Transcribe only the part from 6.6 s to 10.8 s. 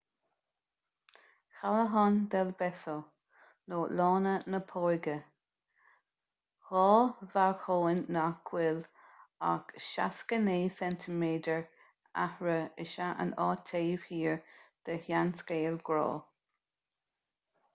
dhá bhalcóin nach bhfuil ach 69